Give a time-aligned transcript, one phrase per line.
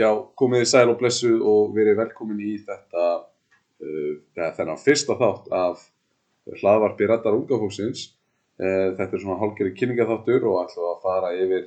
[0.00, 0.08] Já,
[0.38, 3.08] komið í sæl og blessuð og verið velkomin í þetta,
[3.84, 5.82] uh, þennan fyrsta þátt af
[6.62, 8.06] hlaðvarpi Rættar unga fólksins.
[8.60, 11.66] Uh, þetta er svona hálfgerði kynningaþáttur og ætlum að fara yfir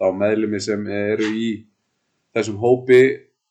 [0.00, 1.50] þá meðlumi sem eru í
[2.34, 3.02] þessum hópi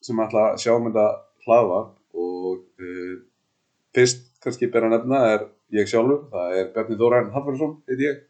[0.04, 1.06] sem ætla að sjá um þetta
[1.46, 3.16] hlaðvarp og uh,
[3.94, 8.22] fyrst kannski ber að nefna er ég sjálfur, það er Bjarni Þóræn Hallvarsson, heit ég,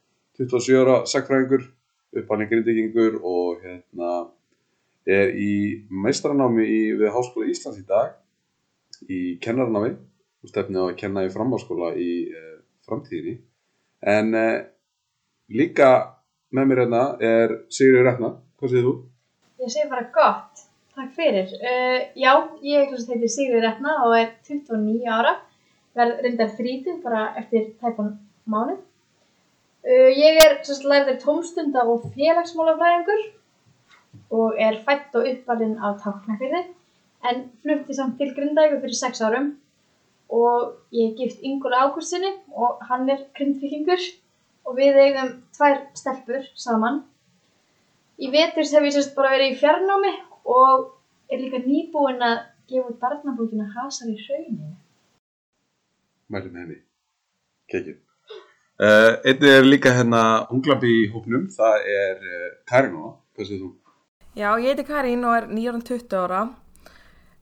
[0.41, 1.67] 27 ára sagfræðingur,
[2.19, 4.22] uppalinn grindvikingur og hérna
[5.09, 5.53] er í
[5.91, 8.13] meistranámi í, við Háskóla Íslands í dag
[9.11, 9.93] í kennarnámi
[10.43, 13.37] og stefni á að kenna í framháskóla í uh, framtíðinni.
[14.03, 14.61] En uh,
[15.51, 15.89] líka
[16.53, 18.93] með mér hérna er Sigurður Rekna hvað segir þú?
[19.63, 20.63] Ég segi bara gott,
[20.95, 21.51] takk fyrir.
[21.59, 25.37] Uh, Já, ég heiti Sigurður Rekna og er 29 ára.
[25.93, 28.15] Verð reyndar þrítið bara eftir tæpan
[28.49, 28.79] mánu
[29.83, 30.53] Ég er
[30.87, 33.23] lærður tómstunda og félagsmálafræðingur
[34.33, 36.63] og er fætt og uppalinn á Tálknafyrði
[37.29, 39.51] en flutti samt til Grindæku fyrir 6 árum
[40.33, 44.01] og ég er gift Ingúla Ágústinni og hann er grindvikingur
[44.65, 47.03] og við eigum tvær stelpur saman.
[48.17, 50.13] Í veturs hef ég sérst bara verið í fjarnámi
[50.55, 50.87] og
[51.29, 52.39] er líka nýbúinn að
[52.69, 54.73] gefa út barnabókina Hasar í hrauninu.
[56.33, 56.79] Mælum henni,
[57.69, 57.99] kekið.
[58.81, 63.73] Uh, einnig er líka hérna unglampi í hópnum, það er uh, Karinó, hvað séð þú?
[64.33, 66.39] Já, ég heiti Karín og er 920 ára.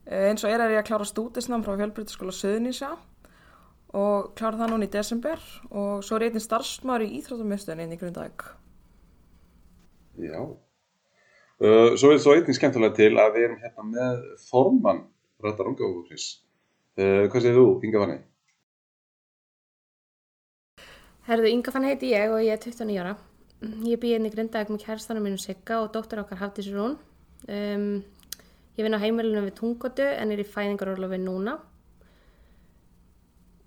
[0.04, 2.90] Uh, eins og er er ég að klára stúdisnam frá Fjölbrytaskóla Söðunísa
[3.96, 7.96] og klára það núna í desember og svo er ég einnig starfsmaður í Íþróttamöstunni inn
[7.96, 8.44] í Grundavík.
[10.20, 10.42] Já.
[11.96, 15.04] Svo er það einnig skemmtilega til að við erum hérna með formann
[15.44, 16.30] Rættar Ungafókris.
[17.00, 18.22] Hvað séð þú, Inga Fanni?
[21.32, 23.20] Herðu, Inga Fann heiti ég og ég er 29 ára.
[23.62, 26.96] Ég býð inn í Grindavík með kærstanum minn Sigga og dóttur okkar Hafdísir hún.
[27.46, 28.00] Um,
[28.74, 31.60] ég vinn á heimilinu við Tungotu en er í fæðingarólofi núna.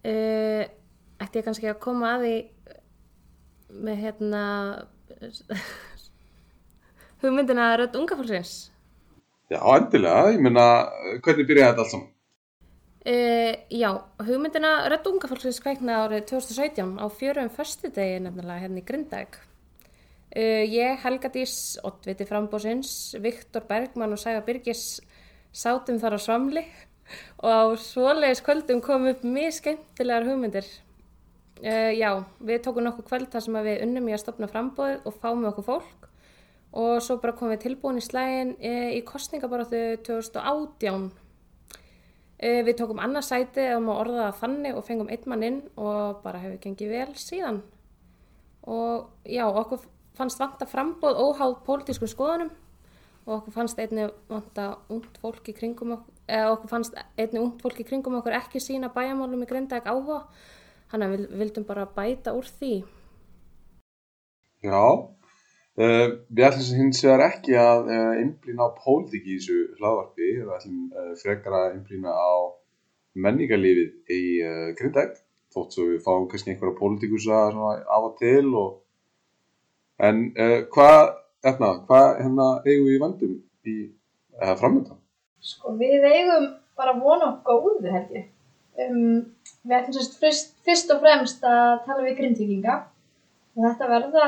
[0.02, 0.66] Uh,
[1.22, 2.34] ætti ég kannski að koma að því
[3.86, 4.42] með hérna
[7.22, 8.56] hugmyndina rödd unga fólksins?
[9.46, 10.34] Já, endilega.
[10.34, 10.68] Ég menna,
[11.22, 12.10] hvernig byrjaði þetta allt saman?
[13.04, 13.90] Uh, já,
[14.26, 19.36] hugmyndina Rödd unga fólksins kveikna árið 2017 á fjörum förstu degi nefnilega hérna í Grindavík.
[20.34, 24.98] Uh, ég, Helga Dís, Ottviti Frambósins, Viktor Bergman og Sæfa Byrgis
[25.54, 26.64] sátum þar á svamli
[27.38, 30.66] og á svoleiðis kvöldum kom upp mjög skemmtilegar hugmyndir.
[31.62, 32.10] Uh, já,
[32.42, 35.52] við tókum nokkuð kvöld þar sem við unnum í að stopna frambóð og fá með
[35.52, 36.10] okkur fólk
[36.74, 41.12] og svo bara komum við tilbúin í slægin í kostningabaráttu 2018
[42.44, 46.42] Við tókum annars sæti um að orða þannig og fengum einn mann inn og bara
[46.42, 47.62] hefur gengið vel síðan.
[48.66, 49.84] Og já, okkur
[50.18, 52.52] fannst vanta frambóð óháð pólitískum skoðanum
[53.24, 57.64] og okkur fannst einni vanta ungt fólk í kringum okkur, eða okkur fannst einni ungt
[57.64, 60.20] fólk í kringum okkur ekki sína bæjamálum í Grindavík áhuga.
[60.92, 62.74] Þannig að við vildum bara bæta úr því.
[64.64, 64.80] Já,
[65.74, 70.52] Uh, við ætlum hins vegar ekki að uh, einblýna á pólitík í þessu hlaðvarpi, við
[70.54, 72.30] ætlum uh, frekar að einblýna á
[73.24, 74.20] menningarlífið í
[74.78, 75.16] Grindag,
[75.50, 78.83] þótt svo við fáum kannski einhverja pólitíkusa af og til og
[79.98, 80.24] en
[80.74, 81.02] hvað
[81.44, 83.34] hérna, hva, hérna eigum við í vandum
[83.68, 83.76] í
[84.60, 84.98] framöndan?
[85.44, 88.30] Sko við eigum bara vona okkur góðu held ég.
[88.74, 92.80] Um, við ætlum sérst fyrst, fyrst og fremst að tala við grindvikinga
[93.54, 94.24] og þetta verða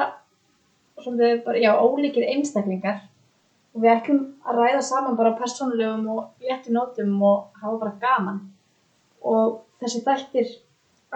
[1.03, 3.00] svolítið bara, já, ólíkir einstaklingar
[3.75, 8.38] og við ætlum að ræða saman bara persónulegum og léttu nótum og hafa bara gaman
[9.27, 10.54] og þessi þættir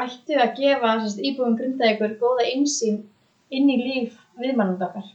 [0.00, 3.05] ættu að gefa sérst, íbúum grundaðegur góða einsýn
[3.50, 5.09] inn í líf viðmannundakar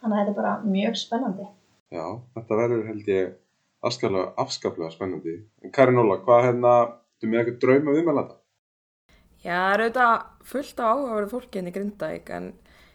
[0.00, 1.48] þannig að þetta er bara mjög spennandi
[1.94, 3.34] Já, þetta verður held ég
[3.84, 6.74] afskaplega, afskaplega spennandi en Karin Óla, hvað hérna
[7.20, 8.40] þú með eitthvað drauma viðmannanda?
[9.44, 10.14] Já, það eru auðvitað
[10.50, 12.52] fullt á áhugaverðu fólki inn í Grindavík en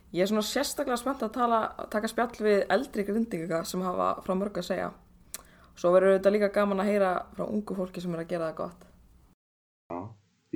[0.09, 1.57] Ég er svona sérstaklega spennt að tala,
[1.93, 4.87] taka spjall við eldri grindinga sem hafa frá mörg að segja.
[5.77, 8.55] Svo verður þetta líka gaman að heyra frá ungu fólki sem er að gera það
[8.57, 8.87] gott.
[9.93, 9.99] Já,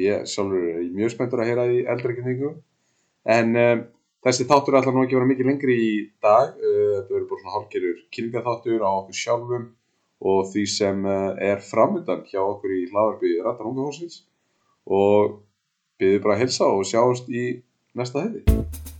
[0.02, 2.50] ég sjálfur er mjög spenntur að heyra í eldri grindingu.
[3.30, 3.84] En um,
[4.24, 5.94] þessi þáttur er alltaf nú ekki verið mikið lengri í
[6.24, 6.54] dag.
[6.60, 9.68] Uh, þetta verður bara svona hálfgerður kynningaþáttur á okkur sjálfum
[10.24, 14.24] og því sem uh, er framöndan hjá okkur í hlaðarby Rættar unga hósins.
[14.88, 15.40] Og
[16.00, 17.46] byrðum bara að helsa og sjáumst í
[17.96, 18.93] næsta hefði.